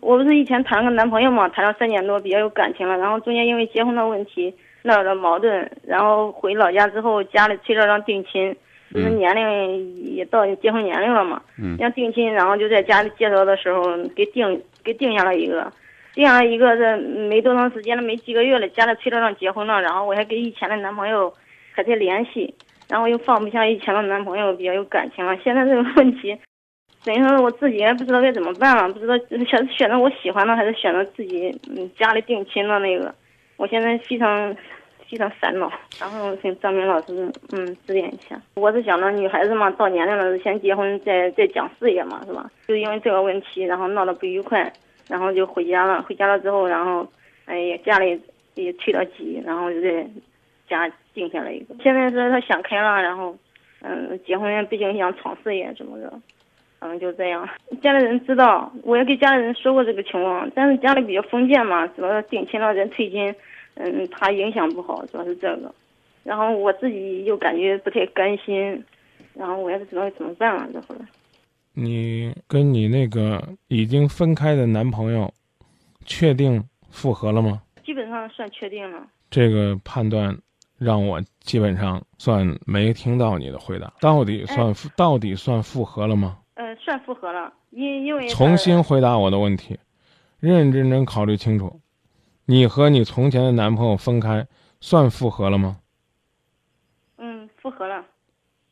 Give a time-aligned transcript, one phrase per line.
[0.00, 2.96] 我不是以前谈了个男朋友嘛，谈了三年多，比较有感情了。
[2.98, 8.54] 然后中间因为结婚的问题闹了矛盾，然后回老家之后，家里催着让定亲，
[8.92, 15.72] 就是年龄也到结婚年龄了嘛，嗯要定亲，然后就在家里介绍的时候给定给定下了一个，
[16.12, 21.32] 定下了一个这没多长时间了，没几个月了，家里催着让结婚了，然后我还跟以前的男朋友
[21.72, 22.54] 还在联系，
[22.90, 25.34] 然后又放不下以前的男朋友，比较有感情了。
[25.42, 26.36] 现在这个问题。
[27.04, 29.14] 等于说我自己也不知道该怎么办了，不知道
[29.46, 33.14] 选选择我喜欢的还是选择自己嗯家里定亲的那个，
[33.56, 34.56] 我现在非常
[35.10, 38.40] 非常烦恼，然后请张明老师嗯指点一下。
[38.54, 42.50] 我是想着女孩子嘛，到年龄了先结婚再再讲事业嘛，是吧？
[42.66, 44.72] 就因为这个问题，然后闹得不愉快，
[45.08, 46.02] 然后就回家了。
[46.02, 47.06] 回家了之后，然后
[47.44, 48.18] 哎呀家里
[48.54, 50.06] 也催得急，然后就在
[50.68, 51.74] 家定下了一个。
[51.82, 53.36] 现在是他想开了，然后
[53.82, 55.98] 嗯结婚毕竟想闯事业怎么
[56.88, 56.94] 着。
[56.94, 57.48] 嗯，就这样。
[57.82, 63.34] 家里人知道，我也给家里人说过这个情况，但是家里比较封建嘛，主要是定亲了人退亲，
[63.74, 65.74] 嗯，怕影响不好，主要是这个。
[66.22, 68.82] 然后我自己又感觉不太甘心，
[69.34, 70.68] 然后我也不知道怎么办了。
[70.72, 71.00] 这会儿，
[71.74, 75.32] 你跟你那个已经分开的男朋友，
[76.06, 77.60] 确定复合了吗？
[77.84, 79.06] 基本上算确定了。
[79.30, 80.34] 这个判断
[80.78, 83.92] 让我基本上算没听到你的回答。
[84.00, 86.38] 到底算复到底算复合了吗？
[86.74, 89.78] 呃，算复合了，因因为重新回答我的问题，
[90.40, 91.80] 认认真真考虑清楚，
[92.46, 94.46] 你和你从前的男朋友分开，
[94.80, 95.76] 算复合了吗？
[97.18, 98.04] 嗯复合了。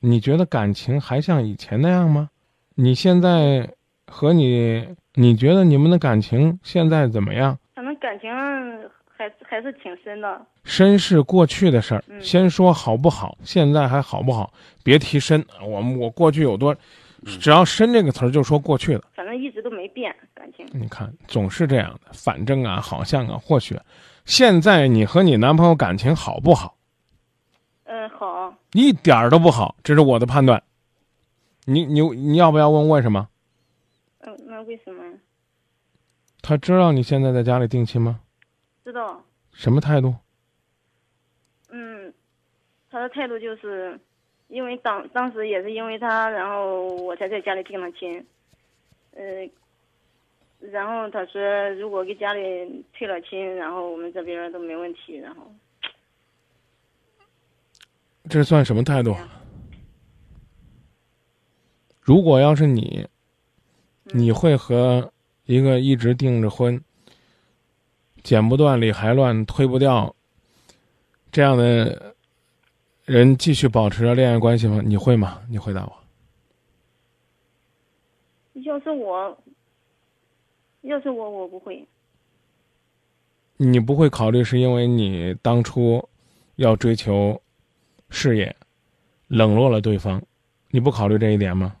[0.00, 2.30] 你觉得感情还像以前那样吗？
[2.76, 3.68] 你现在
[4.06, 7.58] 和你，你觉得你们的感情现在怎么样？
[7.74, 8.30] 反正感情
[9.08, 10.40] 还还是挺深的。
[10.62, 14.52] 深是过去的事儿，嗯先说好不好，现在还好不好？
[14.84, 16.76] 别提深，我们我过去有多，
[17.24, 19.04] 只要“深”这个词儿就说过去了。
[19.14, 20.66] 反正一直都没变感情。
[20.72, 23.78] 你看，总是这样的，反正啊，好像啊，或许，
[24.24, 26.76] 现在你和你男朋友感情好不好？
[27.84, 28.54] 嗯，好。
[28.72, 30.62] 一点儿都不好，这是我的判断。
[31.64, 33.28] 你你你要不要问为什么？
[34.20, 35.02] 嗯，那为什么？
[36.40, 38.20] 他知道你现在在家里定亲吗？
[38.84, 39.22] 知道。
[39.52, 40.14] 什么态度？
[41.70, 42.12] 嗯，
[42.90, 43.98] 他的态度就是，
[44.48, 48.26] 因为当当时也是因为他，然后我才在家里定了亲，
[49.12, 49.48] 呃，
[50.60, 51.40] 然后他说
[51.74, 55.52] 如果给家里退了亲，然后我们这边都没问题，然后
[58.28, 59.14] 这算什么态度？
[62.00, 63.06] 如果要是你，
[64.04, 65.12] 你会和
[65.44, 66.82] 一个一直订着婚、
[68.22, 70.14] 剪不断、理还乱、推不掉
[71.30, 72.14] 这样的
[73.08, 74.82] 人继续保持着恋爱关系吗？
[74.84, 75.40] 你会吗？
[75.48, 75.96] 你回答我。
[78.60, 79.38] 要是我，
[80.82, 81.88] 要是我，我不会。
[83.56, 86.06] 你不会考虑是因为你当初
[86.56, 87.40] 要追求
[88.10, 88.54] 事业，
[89.28, 90.22] 冷落了对方，
[90.70, 91.76] 你不考虑这一点吗？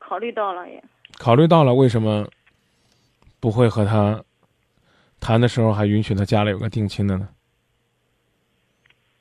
[0.00, 0.82] 考虑到了也。
[1.18, 2.28] 考虑到了，为什么
[3.38, 4.24] 不会和他
[5.22, 7.28] 谈的时候还允许他家里有个定亲的呢？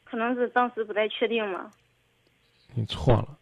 [0.04, 1.70] 可能是当时不太确定嘛。
[2.74, 3.38] 你错了，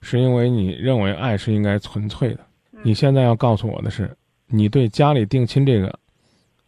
[0.00, 2.40] 是因为你认为爱是应该纯粹的。
[2.82, 4.16] 你现在要告诉我的是，
[4.46, 5.94] 你对家里定亲这个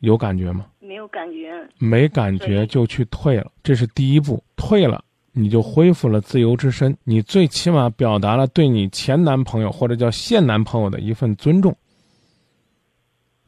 [0.00, 0.66] 有感觉吗？
[0.81, 1.66] 没有感觉。
[1.78, 4.44] 没感觉就去退了，这是第一步。
[4.54, 11.75] 退了，你就恢复了自由之身，你最起码表达了对你前男朋友或者叫现男朋友的一份尊重。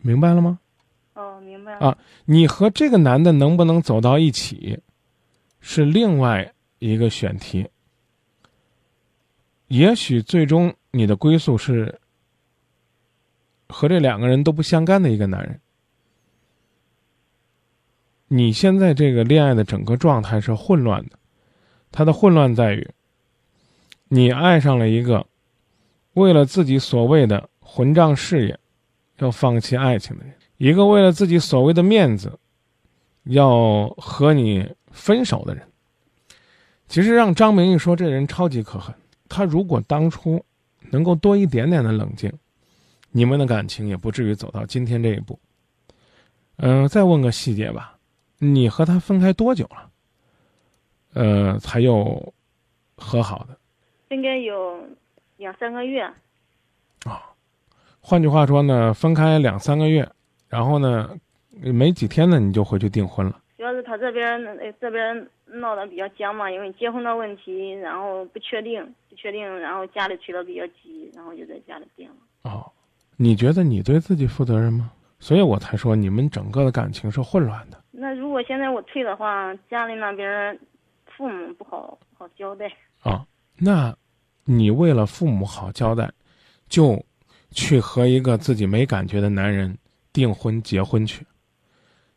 [0.01, 0.59] 明白了吗？
[1.81, 4.79] 啊，你和这个男的能不能走到一起，
[5.61, 7.69] 是另外一个选题。
[9.69, 12.01] 也许最终你的归宿是
[13.69, 15.61] 和这两个人都不相干的一个男人。
[18.29, 21.19] 你现在这个恋爱的整个状态是混乱的，
[21.91, 22.89] 它的混乱在于，
[24.09, 25.27] 你爱上了一个
[26.15, 28.59] 为了自己所谓的混账事业，
[29.19, 30.35] 要放弃爱情的人。
[30.57, 32.39] 一个为了自己所谓的面子，
[33.25, 35.67] 要和你分手的人，
[36.89, 38.95] 其实让张明一说，这人超级可恨。
[39.29, 40.45] 他如果当初
[40.91, 42.33] 能够多一点点的冷静，
[43.11, 45.39] 你们的感情也不至于走到今天这一步。
[46.57, 47.99] 嗯、再问个细节吧，
[48.39, 49.91] 你和他分开多久了？
[51.15, 52.33] 呃，才又
[52.97, 53.59] 和好的？
[54.11, 54.79] 应该有
[55.37, 56.03] 两三个月
[57.05, 57.35] 啊。
[58.01, 60.09] 换句话说呢，分开两三个月，
[60.55, 61.11] 然后呢，
[61.65, 63.41] 没几天呢，你就回去订婚了。
[63.57, 68.81] 主要是他这边呃这边闹得比较僵嘛，因为结婚的问题，然后不确定，
[69.11, 72.15] 不确定，然后家里催得比较急，然后就在家里定了。
[72.43, 72.71] 哦，
[73.17, 74.93] 你觉得你对自己负责任吗？
[75.19, 77.83] 所以我才说你们整个的感情是混乱的。
[77.91, 80.57] 那如果现在我退的话，家里那边
[81.17, 82.71] 父母不好好交代。
[83.03, 83.27] 啊，
[83.59, 83.93] 那，
[84.45, 86.09] 你为了父母好交代，
[86.69, 87.05] 就
[87.51, 89.77] 去和一个自己没感觉的男人
[90.15, 91.27] 订婚结婚去。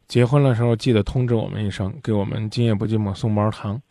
[0.07, 3.81] 结婚的时候记得通知我们一声，给我们今夜不寂寞送包糖，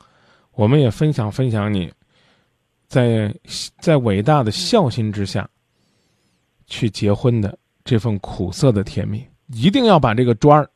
[0.52, 1.92] 我们也分享分享你，
[2.88, 3.30] 在
[3.80, 5.46] 在伟大的孝心之下，
[6.66, 10.70] 去结婚的这份苦涩的甜蜜，一定要把这个砖儿，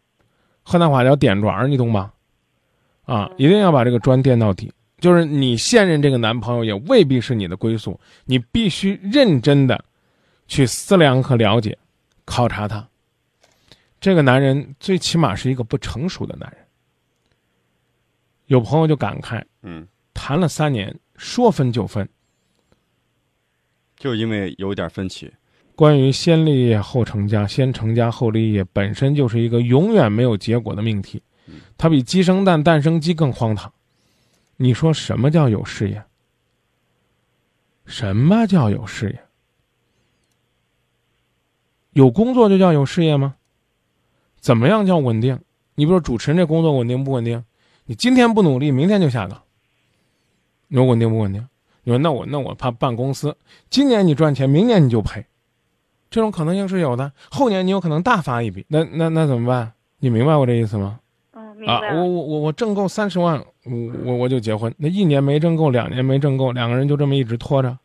[0.62, 2.12] 河南话叫点砖儿，你懂吗？
[3.06, 4.70] 啊，一定要把这个砖垫到底。
[4.98, 9.82] 就是你现任这个男朋友也未必是你的归宿，你必须认真的
[10.48, 11.78] 去思量和了解、
[12.26, 12.86] 考察他。
[14.00, 16.66] 这个男人最起码是一个不成熟的男人。
[18.46, 22.08] 有朋友就感慨，嗯，谈了三年，说分就分，
[23.96, 25.30] 就因为有点分歧。
[25.76, 31.22] 关于先立业后成家，先成家后立业，本身就是一个永远没有结果的命题，
[31.78, 33.72] 它比鸡生蛋，蛋生鸡更荒唐。
[34.56, 36.02] 你说什么叫有事业？
[37.86, 39.22] 什么叫有事业？
[41.92, 43.36] 有工作就叫有事业吗？
[44.40, 45.38] 怎么样叫稳定？
[45.74, 47.44] 你比如说主持人这工作稳定不稳定？
[47.84, 49.40] 你今天不努力，明天就下岗。
[50.68, 51.46] 你说稳定不稳定？
[51.82, 53.36] 你说那我那我怕办公司，
[53.68, 55.24] 今年你赚钱，明年你就赔，
[56.10, 57.10] 这种可能性是有的。
[57.30, 59.72] 后年你有可能大发一笔，那那那怎么办？
[59.98, 61.00] 你明白我这意思吗？
[61.32, 61.94] 嗯，明啊，白啊。
[61.94, 63.72] 我我我我挣够三十万，我
[64.04, 64.72] 我我就结婚。
[64.78, 67.76] 那一年没挣够，两年没挣够，两个人就这么一直拖着。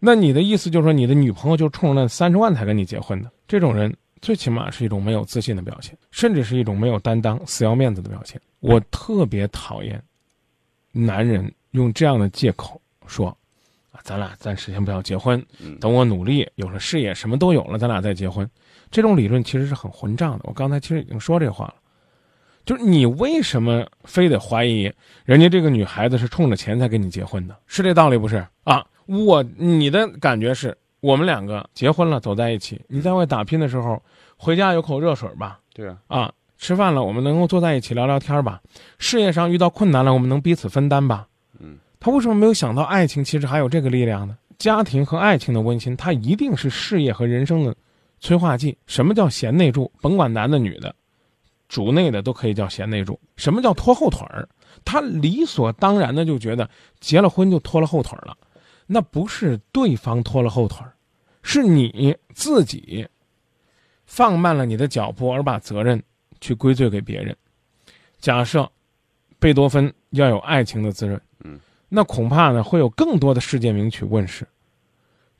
[0.00, 3.30] 那你的意思就是说，你的女朋友就冲着那三十万才跟你结婚的？
[3.46, 8.40] 这种人最起码是一种没有自信的表现，甚至是一种没有担当、死要面子的表现。
[8.60, 10.02] 我特别讨厌
[10.92, 13.28] 男人用这样的借口说
[13.92, 18.48] ：“啊，咱俩暂时先不要结婚，嗯等我努力有了事业，什么都有了，咱俩再结婚。”
[18.90, 20.40] 这种理论其实是很混账的。
[20.44, 21.74] 我刚才其实已经说这话了。
[22.64, 24.92] 就是你为什么非得怀疑
[25.24, 27.56] 人家这个女孩子是冲着钱才跟你结婚的？
[27.66, 28.84] 是这道理不是啊？
[29.06, 34.02] 我你的感觉是我们两个结婚了，走在一起，你在外打拼的时候，
[34.36, 35.60] 回家有口热水吧？
[35.72, 38.60] 对啊，啊，吃饭了，我们能够坐在一起聊聊天吧？
[38.98, 41.28] 事业上遇到困难了，我们能彼此分担吧？
[41.60, 44.36] 嗯，他为什么没有想到爱情其实还有这个力量呢？
[44.58, 47.72] 家庭和爱情的温馨，它一定是事业和人生的
[48.18, 48.76] 催化剂。
[48.88, 49.88] 什么叫贤内助？
[50.00, 50.92] 甭管男的女的。
[51.68, 53.20] 主内的都可以叫贤内助。
[53.36, 54.48] 什么叫拖后腿儿？
[54.84, 56.68] 他理所当然的就觉得
[56.98, 58.36] 结了婚就拖了后腿儿了，
[58.88, 60.92] 那不是对方拖了后腿儿，
[61.42, 63.06] 是你自己
[64.06, 66.02] 放慢了你的脚步，而把责任
[66.40, 67.36] 去归罪给别人。
[68.18, 68.68] 假设
[69.38, 74.44] 贝多芬要有爱情的滋润，嗯，那恐怕呢会有更多的世界名曲问世。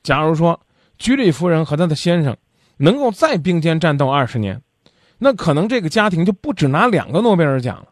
[0.03, 0.57] 假如说
[0.97, 2.37] 居里夫人和她的先生
[2.77, 4.61] 能够再并肩战斗二十年。
[5.21, 7.89] 那可能这个家庭就不止拿两个诺贝尔奖了。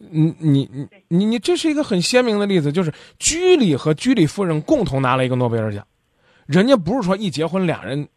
[0.00, 5.86] 你你你你你，这是一个很鲜明的例子，就是居里和居里夫人共同拿了一个诺贝尔奖，
[6.46, 8.08] 人家不是说一结婚俩人，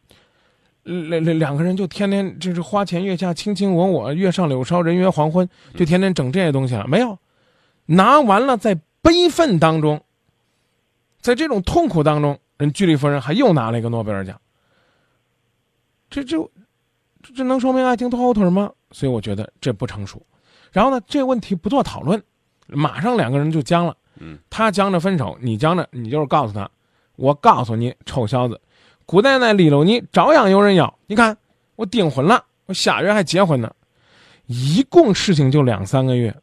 [0.84, 6.88] 两两两个人就天天就是花前月下卿卿我我，月上柳梢人约黄昏，就天天整这些东西了。
[6.88, 7.20] 没有，
[7.86, 10.02] 拿完了在悲愤当中，
[11.20, 14.40] 在这种痛苦当中，人居里夫人还又拿了一个诺贝尔奖。
[16.10, 16.50] 这就。
[17.26, 18.70] 这这能说明爱情拖后腿吗？
[18.92, 20.22] 所以我觉得这不成熟。
[20.74, 22.22] 然后呢，这个问题不做讨论，
[22.68, 23.96] 马上两个人就僵了。
[24.20, 26.70] 嗯，他僵着分手，你僵着，你就是告诉他，
[27.16, 28.60] 我告诉你，臭小子，
[29.06, 30.94] 古代那里头你照样有人要。
[31.08, 31.38] 你看
[31.76, 33.74] 我订婚了，我下月还结婚呢，
[34.48, 36.36] 一共事情就两三个月，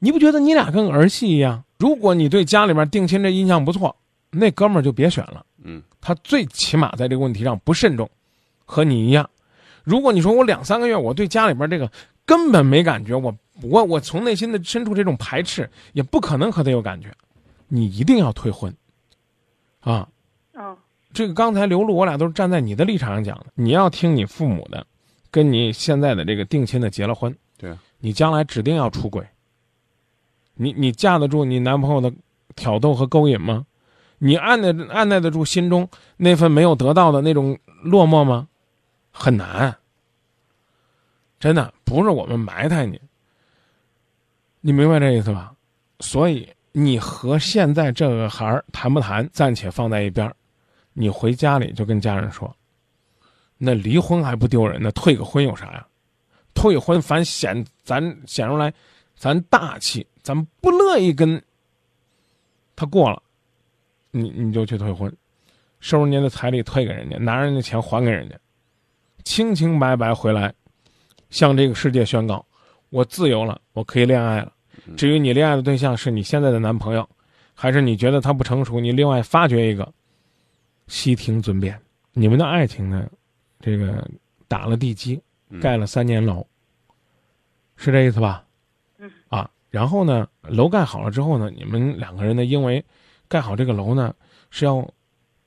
[0.00, 1.64] 你不觉得你俩跟儿戏一样？
[1.78, 3.94] 如果你对家里边定亲这印象不错，
[4.30, 5.44] 那哥们儿就别选了。
[5.62, 8.08] 嗯，他最起码在这个问题上不慎重，
[8.64, 9.28] 和你一样。
[9.84, 11.90] 如果你说我两三个月，我对家里边这个
[12.28, 17.10] 根本没感觉，我我我从内心的深处这种排斥，也不可能和他有感觉，
[17.68, 18.70] 你一定要退婚，
[19.80, 20.06] 啊，
[20.52, 20.76] 嗯，
[21.14, 24.86] 这个刚才刘露我俩都是站在你的立场上讲的，你要听你父母的，
[25.30, 29.26] 跟你现在的这个定亲的结了婚，对，你将来指定要出轨，
[30.52, 32.12] 你你架得住你男朋友的
[32.54, 33.64] 挑逗和勾引吗？
[34.18, 38.48] 你按耐按耐得住心中那份没有得到的那种落寞吗？
[39.10, 39.74] 很难，
[41.38, 43.00] 真的不是我们埋汰你，
[44.60, 45.54] 你明白这意思吧？
[46.00, 50.32] 所以你和现在这个孩儿谈不谈，暂且放在一边
[50.92, 52.54] 你回家里就跟家人说，
[53.56, 55.86] 那离婚还不丢人呢，退个婚有啥呀？
[56.54, 58.72] 退婚反显咱显出来
[59.14, 61.40] 咱大气，咱不乐意跟
[62.74, 63.22] 他过了，
[64.10, 65.12] 你你就去退婚，
[65.78, 68.36] 收人家的彩礼退给人家，拿人家钱还给人家，
[69.22, 70.52] 清清白白回来，
[71.30, 72.44] 向这个世界宣告：
[72.90, 74.52] 我自由了，我可以恋爱了。
[74.96, 77.08] 至于你恋爱的对象是你现在的男朋友，
[77.54, 79.92] 还是你觉得他不成熟，你另外发掘一个，
[80.86, 81.78] 悉听尊便。
[82.12, 83.06] 你们的爱情呢，
[83.60, 84.08] 这个
[84.46, 85.20] 打了地基，
[85.60, 86.46] 盖了三年楼，
[87.76, 88.44] 是这意思吧？
[88.98, 89.10] 嗯。
[89.28, 92.82] 啊，然后呢，楼盖好了之后呢，你们两个人呢，因为
[93.28, 94.14] 盖好这个楼呢，
[94.50, 94.88] 是要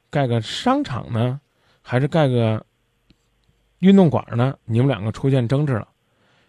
[0.09, 1.41] 盖个商场呢，
[1.81, 2.63] 还是盖个
[3.81, 4.55] 运动馆呢？
[4.65, 5.88] 你们两个出现争执了，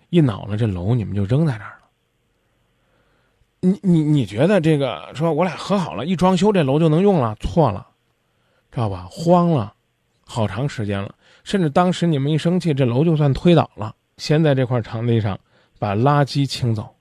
[0.09, 1.79] 一恼了，这楼你们就扔在这儿了。
[3.61, 7.37] 你你你觉得这个说我俩和好了，一装修这楼就能用了？
[7.41, 7.87] 错了，
[8.71, 9.07] 知道吧？
[9.11, 9.73] 慌了，
[10.25, 13.95] 好长时间了，甚至当时你们一生气，这楼就算推倒了。
[14.19, 15.39] 先在这块场地上
[15.79, 16.95] 把垃圾清走，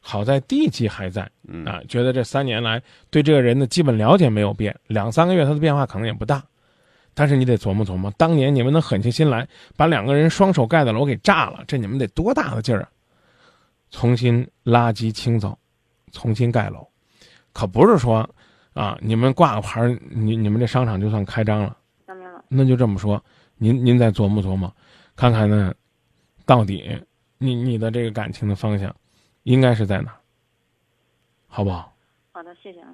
[0.00, 1.22] 好在地基还在
[1.64, 1.80] 啊。
[1.88, 6.44] 觉得这三年来对这个人的基本了解没有变，两三个月他的变化可能也不大，
[7.14, 12.88] 但是你得琢磨琢磨，当年你们能狠下心来把两个人双手盖的楼给炸了，这你们得多大的劲儿啊！
[13.90, 15.56] 重新垃圾清走，
[16.10, 16.86] 重新盖楼，
[17.52, 18.28] 可不是说，
[18.72, 21.76] 啊，你们挂个牌儿，你你们这商场就算开张了。
[22.48, 23.22] 那就这么说，
[23.56, 24.74] 您您再琢磨琢磨，
[25.14, 25.72] 看看呢，
[26.44, 27.00] 到底
[27.38, 28.94] 你你的这个感情的方向，
[29.44, 30.14] 应该是在哪？
[31.46, 31.94] 好不好？
[32.32, 32.88] 好的，谢谢啊。